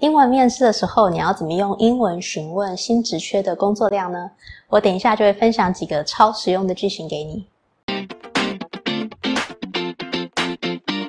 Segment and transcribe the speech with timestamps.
[0.00, 4.30] 英文面试的时候，你要怎么用英文询问新职缺的工作量呢？
[4.68, 7.48] 我等一下就会分享几个超实用的句型给你。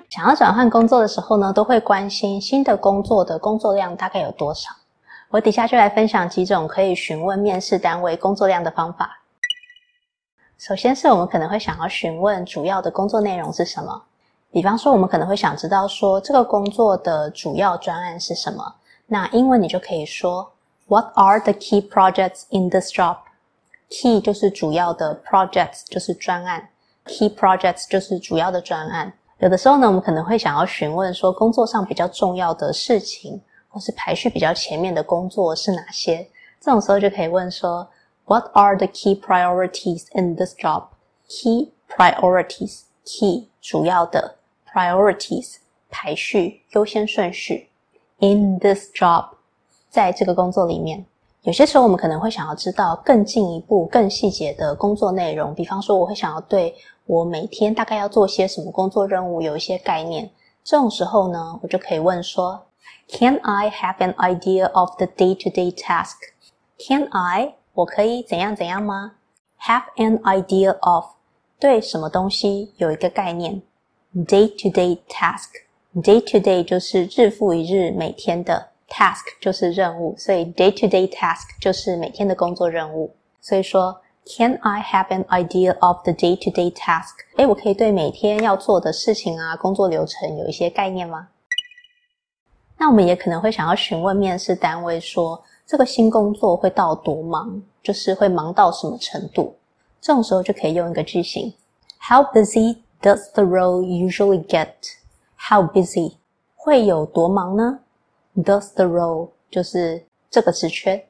[0.10, 4.71] 想要转换工作的时候呢，都会关心新的工作的工作量大概有多少。
[5.29, 9.19] 我底下就来分享几种可以询问面试单位工作量的方法。
[10.58, 14.01] 首先是我们可能会想要询问主要的工作内容是什么，
[14.49, 18.77] 比方说我们可能会想知道说这个工作的主要专案是什么。
[19.09, 20.53] 那英文你就可以说
[20.88, 23.17] What are the key projects in this job?
[23.89, 26.70] Key 就是主要的，projects 就是专案
[27.03, 29.11] ，key projects 就是主要的专案。
[29.39, 33.41] 有的时候呢，我们可能会想要询问说工作上比较重要的事情。
[33.71, 36.27] 或是排序比较前面的工作是哪些？
[36.59, 37.87] 这种时候就可以问说
[38.26, 40.85] ，What are the key priorities in this job?
[41.27, 44.37] Key priorities, key 主要的
[44.73, 47.68] priorities 排序优先顺序
[48.19, 49.25] in this job
[49.89, 51.05] 在这个工作里面，
[51.43, 55.53] 有些时候我们可能会想要知道更进一步、更细节的工作内容。
[55.53, 60.29] 比方说，我会想要对我每天大概要做些什么工作任务有一些概念。
[60.63, 62.65] 这种时候呢，我就可以问说。
[63.11, 66.16] Can I have an idea of the day-to-day task?
[66.78, 67.56] Can I?
[67.73, 69.14] 我可以怎样怎样吗
[69.61, 71.06] ？Have an idea of
[71.59, 73.64] 对什么东西有一个概念。
[74.14, 75.48] Day-to-day task.
[75.95, 83.16] Day-to-day 就是日复一日每天的 task 就是任务，所以 day-to-day task 就是每天的工作任务。
[83.42, 87.16] 所以说，Can I have an idea of the day-to-day task?
[87.38, 91.30] 诶，我可以对每天要做的事情啊，工作流程有一些概念吗？
[92.78, 99.56] 那我们也可能会想要询问面试单位说，这个新工作会到多忙，就是会忙到什么程度？
[100.00, 101.52] 这种时候就可以用一个句型
[102.08, 104.67] ：How busy does the role usually get?
[105.48, 106.16] How busy
[106.56, 107.80] 会有多忙呢
[108.36, 111.06] ？Does the role 就是这个职缺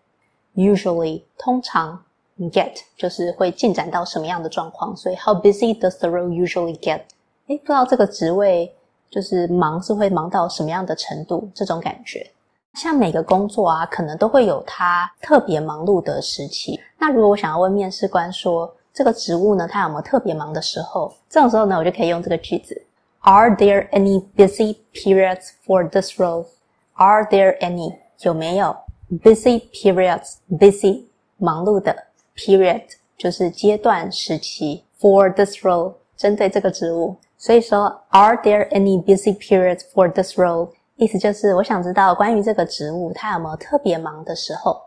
[0.55, 2.03] ，usually 通常
[2.51, 4.95] ，get 就是会进展到什么样的状况？
[4.95, 7.01] 所以 How busy does the role usually get？
[7.47, 8.75] 诶，不知道这个职位。
[9.11, 11.49] 就是忙是会忙到什么样的程度？
[11.55, 12.31] 这种感觉，
[12.75, 16.79] 像每个工作啊，可能都会有它特别忙碌的时期。
[16.99, 21.11] 那如果我想要问面试官说，这个职务呢，它有没有特别忙的时候？
[21.27, 22.79] 这种时候呢，我就可以用这个句子
[23.21, 26.45] ：Are there any busy periods for this role?
[26.93, 28.75] Are there any 有没有
[29.21, 30.35] busy periods?
[30.49, 31.05] Busy
[31.37, 31.95] 忙碌的
[32.35, 32.83] period
[33.17, 37.15] 就是阶段时期 for this role 针对这个职务。
[37.37, 40.71] 所以说，Are there any busy periods for this role？
[40.97, 44.81] 意思就是我想知道关于这个职务，它有没有特别忙的时候。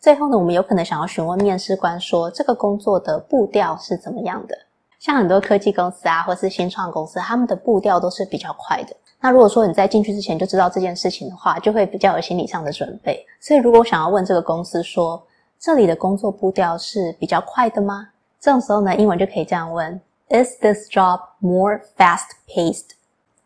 [0.00, 4.56] 最后呢，我们有可能想要询问面试官说，这个工作的步调是怎么样的？
[5.00, 8.94] 像很多科技公司啊，或是新创公司，他们的步调都是比较快的。
[9.18, 13.26] 那如果说你在进去之前就知道这件事情的话，就会比较有心理上的准备。
[13.40, 15.26] 所以，如果想要问这个公司说，
[15.58, 18.10] 这里的工作步调是比较快的吗？
[18.38, 19.98] 这种时候呢，英文就可以这样问。
[20.28, 22.90] Is this job more fast-paced?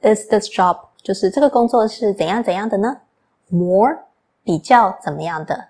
[0.02, 2.96] Is this job 就是这个工作是怎样怎样的呢
[3.48, 3.98] ？More
[4.42, 5.68] 比较怎么样的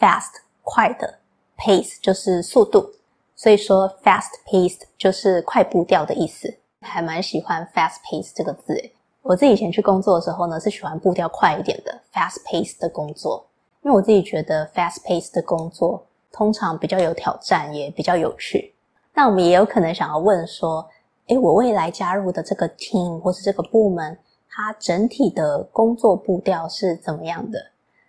[0.00, 1.18] ？Fast 快的
[1.58, 2.90] ，pace 就是速度，
[3.38, 6.52] 所以说 fast-paced 就是快步调的意思。
[6.80, 8.92] 还蛮喜欢 fast-paced 这个字诶。
[9.22, 13.46] 我自己以前去工作的时候呢，是喜欢步调快一点的 fast-paced 的工作，
[13.82, 18.74] 因为我自己觉得 fast-paced 的工作通常比较有挑战，也比较有趣。
[19.14, 20.84] 那我们也有可能想要问说，
[21.28, 24.18] 诶，我未来加入的这个 team 或是这个部门，
[24.50, 27.60] 它整体的工作步调是怎么样的？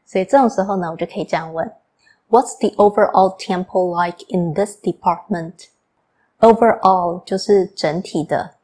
[0.07, 1.71] 所以这种时候呢，我就可以这样问
[2.28, 8.56] ：What's the overall tempo like in this department？Overall 就是整体的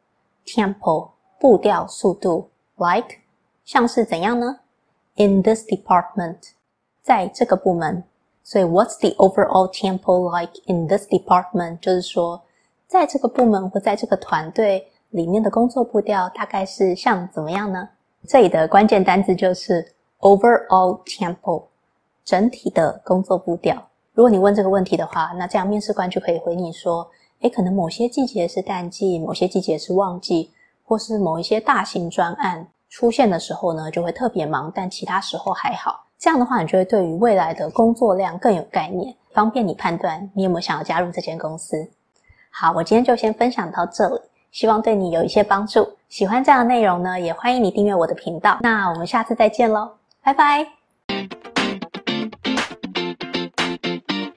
[0.45, 3.19] tempo 步调速度，like
[3.65, 4.61] 像是怎样呢？
[5.17, 6.53] In this department，
[7.03, 8.05] 在这个部门。
[8.43, 11.79] 所以，What's the overall tempo like in this department？
[11.79, 12.43] 就是说，
[12.89, 17.89] 在这个部门或在这个团队里面的工作步调大概是像怎么样呢？
[18.27, 21.65] 这里的关键单字就是 overall tempo，
[22.26, 23.82] 整体的工作步调。
[24.14, 27.08] 如果你问这个问题的话，那这样面试官就可以回你说：
[27.42, 30.52] 诶，可能某些季节是淡季，某些季节是旺季，
[30.84, 36.06] 或是某一些大型专案出现的时候呢，就会特别忙，但其他时候还好。
[36.18, 41.88] 这样的话，你就会对于未来的工作量更有概念，方便你判断你有没有想要加入这间公司。
[42.50, 45.86] 好，我今天就先分享到这里，希望对你有一些帮助。
[46.08, 48.60] 喜欢这样的内容呢，也欢迎你订阅我的频道。
[48.62, 49.92] 那我们下次再见喽，
[50.24, 50.85] 拜拜。